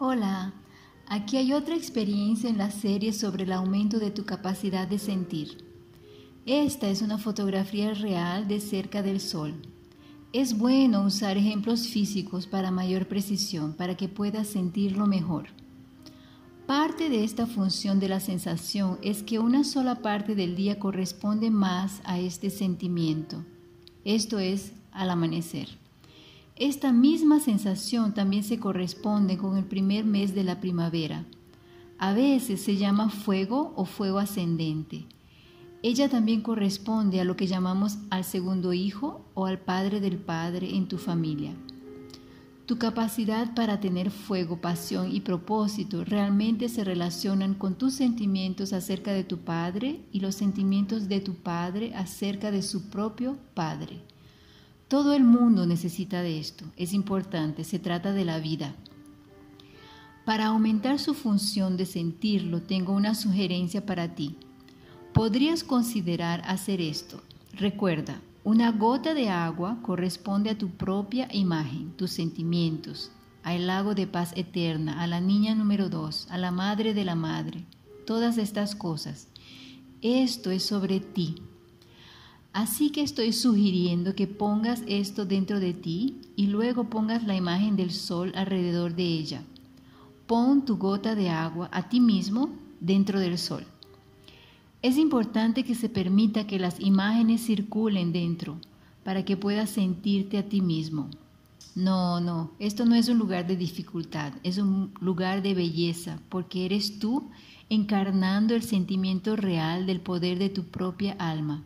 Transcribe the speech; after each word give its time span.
Hola, 0.00 0.52
aquí 1.08 1.38
hay 1.38 1.52
otra 1.52 1.74
experiencia 1.74 2.48
en 2.48 2.56
la 2.56 2.70
serie 2.70 3.12
sobre 3.12 3.42
el 3.42 3.52
aumento 3.52 3.98
de 3.98 4.12
tu 4.12 4.24
capacidad 4.24 4.86
de 4.86 4.96
sentir. 4.96 5.64
Esta 6.46 6.88
es 6.88 7.02
una 7.02 7.18
fotografía 7.18 7.92
real 7.94 8.46
de 8.46 8.60
cerca 8.60 9.02
del 9.02 9.18
Sol. 9.18 9.56
Es 10.32 10.56
bueno 10.56 11.02
usar 11.02 11.36
ejemplos 11.36 11.88
físicos 11.88 12.46
para 12.46 12.70
mayor 12.70 13.08
precisión, 13.08 13.72
para 13.72 13.96
que 13.96 14.08
puedas 14.08 14.46
sentirlo 14.46 15.08
mejor. 15.08 15.48
Parte 16.68 17.08
de 17.08 17.24
esta 17.24 17.48
función 17.48 17.98
de 17.98 18.08
la 18.08 18.20
sensación 18.20 19.00
es 19.02 19.24
que 19.24 19.40
una 19.40 19.64
sola 19.64 19.96
parte 19.96 20.36
del 20.36 20.54
día 20.54 20.78
corresponde 20.78 21.50
más 21.50 22.02
a 22.04 22.20
este 22.20 22.50
sentimiento, 22.50 23.44
esto 24.04 24.38
es, 24.38 24.74
al 24.92 25.10
amanecer. 25.10 25.87
Esta 26.60 26.92
misma 26.92 27.38
sensación 27.38 28.14
también 28.14 28.42
se 28.42 28.58
corresponde 28.58 29.38
con 29.38 29.56
el 29.56 29.64
primer 29.64 30.04
mes 30.04 30.34
de 30.34 30.42
la 30.42 30.58
primavera. 30.60 31.24
A 31.98 32.12
veces 32.12 32.60
se 32.60 32.76
llama 32.76 33.10
fuego 33.10 33.72
o 33.76 33.84
fuego 33.84 34.18
ascendente. 34.18 35.06
Ella 35.84 36.08
también 36.08 36.40
corresponde 36.40 37.20
a 37.20 37.24
lo 37.24 37.36
que 37.36 37.46
llamamos 37.46 37.98
al 38.10 38.24
segundo 38.24 38.72
hijo 38.72 39.24
o 39.34 39.46
al 39.46 39.60
padre 39.60 40.00
del 40.00 40.16
padre 40.16 40.74
en 40.74 40.88
tu 40.88 40.98
familia. 40.98 41.54
Tu 42.66 42.76
capacidad 42.76 43.54
para 43.54 43.78
tener 43.78 44.10
fuego, 44.10 44.60
pasión 44.60 45.14
y 45.14 45.20
propósito 45.20 46.04
realmente 46.04 46.68
se 46.68 46.82
relacionan 46.82 47.54
con 47.54 47.76
tus 47.76 47.94
sentimientos 47.94 48.72
acerca 48.72 49.12
de 49.12 49.22
tu 49.22 49.38
Padre 49.38 50.00
y 50.12 50.20
los 50.20 50.34
sentimientos 50.34 51.08
de 51.08 51.20
tu 51.20 51.34
Padre 51.34 51.94
acerca 51.94 52.50
de 52.50 52.62
su 52.62 52.90
propio 52.90 53.38
Padre. 53.54 54.02
Todo 54.88 55.12
el 55.12 55.22
mundo 55.22 55.66
necesita 55.66 56.22
de 56.22 56.38
esto, 56.38 56.64
es 56.78 56.94
importante, 56.94 57.62
se 57.62 57.78
trata 57.78 58.14
de 58.14 58.24
la 58.24 58.38
vida. 58.38 58.74
Para 60.24 60.46
aumentar 60.46 60.98
su 60.98 61.12
función 61.12 61.76
de 61.76 61.84
sentirlo, 61.84 62.62
tengo 62.62 62.94
una 62.94 63.14
sugerencia 63.14 63.84
para 63.84 64.14
ti. 64.14 64.36
Podrías 65.12 65.62
considerar 65.62 66.42
hacer 66.46 66.80
esto. 66.80 67.22
Recuerda, 67.52 68.22
una 68.44 68.72
gota 68.72 69.12
de 69.12 69.28
agua 69.28 69.78
corresponde 69.82 70.48
a 70.48 70.56
tu 70.56 70.70
propia 70.70 71.28
imagen, 71.32 71.92
tus 71.96 72.12
sentimientos, 72.12 73.10
al 73.42 73.66
lago 73.66 73.94
de 73.94 74.06
paz 74.06 74.32
eterna, 74.36 75.02
a 75.02 75.06
la 75.06 75.20
niña 75.20 75.54
número 75.54 75.90
dos, 75.90 76.26
a 76.30 76.38
la 76.38 76.50
madre 76.50 76.94
de 76.94 77.04
la 77.04 77.14
madre, 77.14 77.66
todas 78.06 78.38
estas 78.38 78.74
cosas. 78.74 79.28
Esto 80.00 80.50
es 80.50 80.64
sobre 80.64 81.00
ti. 81.00 81.42
Así 82.58 82.90
que 82.90 83.02
estoy 83.02 83.32
sugiriendo 83.32 84.16
que 84.16 84.26
pongas 84.26 84.82
esto 84.88 85.24
dentro 85.24 85.60
de 85.60 85.74
ti 85.74 86.16
y 86.34 86.48
luego 86.48 86.90
pongas 86.90 87.22
la 87.22 87.36
imagen 87.36 87.76
del 87.76 87.92
sol 87.92 88.32
alrededor 88.34 88.96
de 88.96 89.04
ella. 89.04 89.44
Pon 90.26 90.64
tu 90.64 90.76
gota 90.76 91.14
de 91.14 91.28
agua 91.28 91.68
a 91.70 91.88
ti 91.88 92.00
mismo 92.00 92.50
dentro 92.80 93.20
del 93.20 93.38
sol. 93.38 93.64
Es 94.82 94.98
importante 94.98 95.62
que 95.62 95.76
se 95.76 95.88
permita 95.88 96.48
que 96.48 96.58
las 96.58 96.80
imágenes 96.80 97.46
circulen 97.46 98.10
dentro 98.10 98.56
para 99.04 99.24
que 99.24 99.36
puedas 99.36 99.70
sentirte 99.70 100.36
a 100.36 100.48
ti 100.48 100.60
mismo. 100.60 101.10
No, 101.76 102.18
no, 102.18 102.50
esto 102.58 102.84
no 102.86 102.96
es 102.96 103.08
un 103.08 103.18
lugar 103.18 103.46
de 103.46 103.54
dificultad, 103.54 104.32
es 104.42 104.58
un 104.58 104.92
lugar 104.98 105.42
de 105.42 105.54
belleza, 105.54 106.18
porque 106.28 106.64
eres 106.64 106.98
tú 106.98 107.30
encarnando 107.70 108.56
el 108.56 108.64
sentimiento 108.64 109.36
real 109.36 109.86
del 109.86 110.00
poder 110.00 110.40
de 110.40 110.48
tu 110.48 110.64
propia 110.64 111.12
alma. 111.20 111.62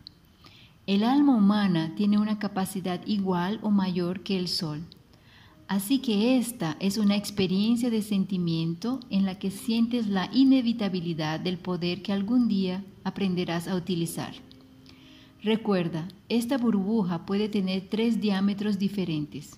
El 0.85 1.05
alma 1.05 1.35
humana 1.37 1.93
tiene 1.95 2.17
una 2.17 2.39
capacidad 2.39 2.99
igual 3.05 3.59
o 3.61 3.71
mayor 3.71 4.19
que 4.21 4.37
el 4.37 4.49
sol. 4.49 4.81
Así 5.69 5.99
que 5.99 6.37
esta 6.37 6.75
es 6.81 6.97
una 6.97 7.15
experiencia 7.15 7.89
de 7.89 8.01
sentimiento 8.01 8.99
en 9.09 9.25
la 9.25 9.39
que 9.39 9.49
sientes 9.49 10.07
la 10.07 10.29
inevitabilidad 10.33 11.39
del 11.39 11.57
poder 11.57 12.01
que 12.01 12.11
algún 12.11 12.49
día 12.49 12.83
aprenderás 13.05 13.69
a 13.69 13.75
utilizar. 13.75 14.33
Recuerda, 15.41 16.09
esta 16.27 16.57
burbuja 16.57 17.25
puede 17.25 17.47
tener 17.47 17.87
tres 17.89 18.19
diámetros 18.19 18.77
diferentes. 18.77 19.57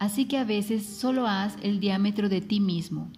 Así 0.00 0.24
que 0.24 0.38
a 0.38 0.44
veces 0.44 0.84
solo 0.84 1.28
haz 1.28 1.56
el 1.62 1.78
diámetro 1.78 2.28
de 2.28 2.40
ti 2.40 2.58
mismo. 2.58 3.10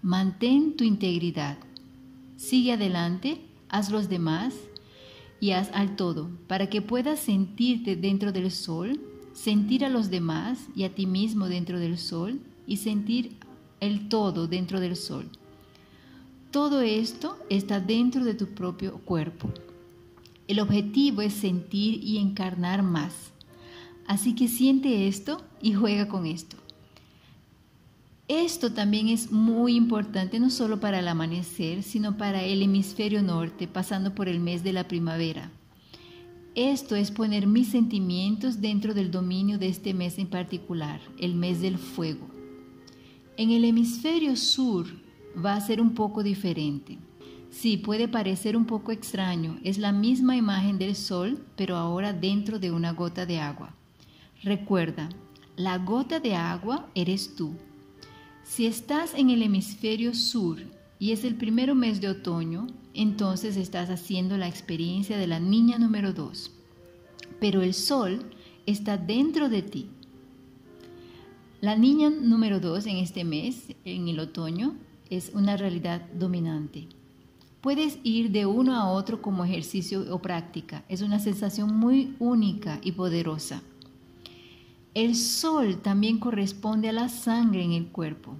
Mantén 0.00 0.74
tu 0.74 0.84
integridad. 0.84 1.58
Sigue 2.36 2.72
adelante, 2.72 3.42
haz 3.68 3.90
los 3.90 4.08
demás 4.08 4.54
y 5.40 5.52
haz 5.52 5.70
al 5.72 5.96
todo 5.96 6.30
para 6.46 6.68
que 6.68 6.82
puedas 6.82 7.18
sentirte 7.20 7.96
dentro 7.96 8.32
del 8.32 8.50
sol 8.50 9.00
sentir 9.32 9.84
a 9.84 9.88
los 9.88 10.10
demás 10.10 10.58
y 10.74 10.84
a 10.84 10.94
ti 10.94 11.06
mismo 11.06 11.48
dentro 11.48 11.78
del 11.78 11.98
sol 11.98 12.40
y 12.66 12.76
sentir 12.78 13.36
el 13.80 14.08
todo 14.08 14.46
dentro 14.46 14.80
del 14.80 14.96
sol. 14.96 15.28
Todo 16.50 16.82
esto 16.82 17.38
está 17.48 17.80
dentro 17.80 18.24
de 18.24 18.34
tu 18.34 18.48
propio 18.48 18.98
cuerpo. 18.98 19.50
El 20.48 20.60
objetivo 20.60 21.22
es 21.22 21.32
sentir 21.32 22.02
y 22.02 22.18
encarnar 22.18 22.82
más. 22.82 23.32
Así 24.06 24.34
que 24.34 24.48
siente 24.48 25.06
esto 25.06 25.40
y 25.62 25.72
juega 25.72 26.08
con 26.08 26.26
esto. 26.26 26.56
Esto 28.30 28.72
también 28.72 29.08
es 29.08 29.32
muy 29.32 29.74
importante 29.74 30.38
no 30.38 30.50
solo 30.50 30.78
para 30.78 31.00
el 31.00 31.08
amanecer, 31.08 31.82
sino 31.82 32.16
para 32.16 32.44
el 32.44 32.62
hemisferio 32.62 33.24
norte, 33.24 33.66
pasando 33.66 34.14
por 34.14 34.28
el 34.28 34.38
mes 34.38 34.62
de 34.62 34.72
la 34.72 34.86
primavera. 34.86 35.50
Esto 36.54 36.94
es 36.94 37.10
poner 37.10 37.48
mis 37.48 37.66
sentimientos 37.66 38.60
dentro 38.60 38.94
del 38.94 39.10
dominio 39.10 39.58
de 39.58 39.66
este 39.66 39.94
mes 39.94 40.16
en 40.16 40.28
particular, 40.28 41.00
el 41.18 41.34
mes 41.34 41.60
del 41.60 41.76
fuego. 41.76 42.28
En 43.36 43.50
el 43.50 43.64
hemisferio 43.64 44.36
sur 44.36 44.86
va 45.44 45.56
a 45.56 45.60
ser 45.60 45.80
un 45.80 45.94
poco 45.94 46.22
diferente. 46.22 46.98
Sí, 47.50 47.78
puede 47.78 48.06
parecer 48.06 48.56
un 48.56 48.64
poco 48.64 48.92
extraño, 48.92 49.58
es 49.64 49.76
la 49.76 49.90
misma 49.90 50.36
imagen 50.36 50.78
del 50.78 50.94
sol, 50.94 51.44
pero 51.56 51.76
ahora 51.76 52.12
dentro 52.12 52.60
de 52.60 52.70
una 52.70 52.92
gota 52.92 53.26
de 53.26 53.40
agua. 53.40 53.74
Recuerda, 54.44 55.08
la 55.56 55.78
gota 55.78 56.20
de 56.20 56.36
agua 56.36 56.88
eres 56.94 57.34
tú. 57.34 57.56
Si 58.50 58.66
estás 58.66 59.14
en 59.14 59.30
el 59.30 59.44
hemisferio 59.44 60.12
sur 60.12 60.58
y 60.98 61.12
es 61.12 61.22
el 61.22 61.36
primer 61.36 61.72
mes 61.76 62.00
de 62.00 62.08
otoño, 62.08 62.66
entonces 62.94 63.56
estás 63.56 63.90
haciendo 63.90 64.36
la 64.36 64.48
experiencia 64.48 65.16
de 65.16 65.28
la 65.28 65.38
niña 65.38 65.78
número 65.78 66.12
dos. 66.12 66.50
Pero 67.38 67.62
el 67.62 67.74
sol 67.74 68.24
está 68.66 68.96
dentro 68.96 69.48
de 69.48 69.62
ti. 69.62 69.86
La 71.60 71.76
niña 71.76 72.10
número 72.10 72.58
dos 72.58 72.86
en 72.86 72.96
este 72.96 73.22
mes, 73.22 73.68
en 73.84 74.08
el 74.08 74.18
otoño, 74.18 74.74
es 75.10 75.30
una 75.32 75.56
realidad 75.56 76.02
dominante. 76.18 76.88
Puedes 77.60 78.00
ir 78.02 78.32
de 78.32 78.46
uno 78.46 78.74
a 78.74 78.90
otro 78.90 79.22
como 79.22 79.44
ejercicio 79.44 80.12
o 80.12 80.20
práctica. 80.20 80.82
Es 80.88 81.02
una 81.02 81.20
sensación 81.20 81.76
muy 81.76 82.16
única 82.18 82.80
y 82.82 82.90
poderosa. 82.90 83.62
El 84.92 85.14
sol 85.14 85.80
también 85.80 86.18
corresponde 86.18 86.88
a 86.88 86.92
la 86.92 87.08
sangre 87.08 87.62
en 87.62 87.70
el 87.70 87.86
cuerpo. 87.86 88.36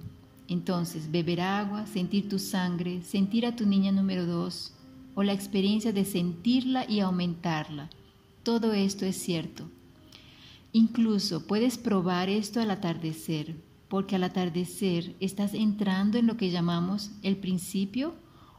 Entonces, 0.49 1.09
beber 1.09 1.39
agua, 1.39 1.87
sentir 1.87 2.27
tu 2.27 2.39
sangre, 2.39 3.03
sentir 3.03 3.45
a 3.45 3.55
tu 3.55 3.65
niña 3.65 3.93
número 3.93 4.25
dos, 4.25 4.73
o 5.15 5.23
la 5.23 5.31
experiencia 5.31 5.93
de 5.93 6.03
sentirla 6.03 6.85
y 6.89 6.99
aumentarla. 6.99 7.89
Todo 8.43 8.73
esto 8.73 9.05
es 9.05 9.15
cierto. 9.15 9.69
Incluso 10.73 11.47
puedes 11.47 11.77
probar 11.77 12.27
esto 12.27 12.59
al 12.59 12.71
atardecer, 12.71 13.55
porque 13.87 14.17
al 14.17 14.25
atardecer 14.25 15.15
estás 15.21 15.53
entrando 15.53 16.17
en 16.17 16.27
lo 16.27 16.35
que 16.35 16.51
llamamos 16.51 17.11
el 17.23 17.37
principio 17.37 18.13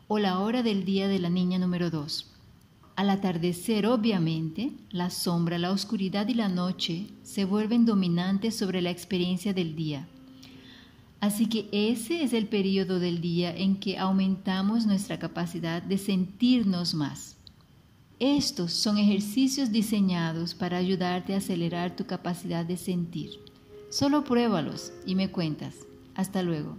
o 0.09 0.19
la 0.19 0.39
hora 0.39 0.63
del 0.63 0.87
día 0.87 1.09
de 1.09 1.19
la 1.19 1.29
niña 1.29 1.59
número 1.59 1.91
dos. 1.91 2.32
Al 2.95 3.09
atardecer, 3.09 3.87
obviamente, 3.87 4.73
la 4.91 5.09
sombra, 5.09 5.59
la 5.59 5.73
oscuridad 5.73 6.29
y 6.29 6.35
la 6.35 6.49
noche 6.49 7.07
se 7.23 7.45
vuelven 7.47 7.87
dominantes 7.87 8.57
sobre 8.57 8.83
la 8.83 8.91
experiencia 8.91 9.55
del 9.55 9.75
día. 9.75 10.07
Así 11.21 11.47
que 11.47 11.69
ese 11.73 12.23
es 12.23 12.33
el 12.33 12.49
periodo 12.49 12.99
del 12.99 13.21
día 13.21 13.57
en 13.57 13.77
que 13.77 13.97
aumentamos 13.97 14.87
nuestra 14.87 15.19
capacidad 15.19 15.81
de 15.81 15.97
sentirnos 15.97 16.95
más. 16.95 17.37
Estos 18.19 18.73
son 18.73 18.99
ejercicios 18.99 19.73
diseñados 19.73 20.55
para 20.55 20.77
ayudarte 20.77 21.35
a 21.35 21.39
acelerar 21.39 21.97
tu 21.97 22.07
capacidad 22.07 22.65
de 22.65 22.77
sentir. 22.77 23.31
Solo 23.89 24.25
pruébalos 24.25 24.93
y 25.07 25.15
me 25.15 25.31
cuentas. 25.31 25.75
Hasta 26.15 26.43
luego. 26.43 26.77